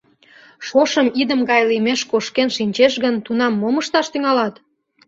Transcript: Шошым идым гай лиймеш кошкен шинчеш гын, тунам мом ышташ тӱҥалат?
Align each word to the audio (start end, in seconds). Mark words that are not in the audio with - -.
Шошым 0.67 1.07
идым 1.21 1.41
гай 1.49 1.61
лиймеш 1.69 2.01
кошкен 2.11 2.49
шинчеш 2.55 2.93
гын, 3.03 3.15
тунам 3.25 3.53
мом 3.61 3.75
ышташ 3.81 4.07
тӱҥалат? 4.09 4.55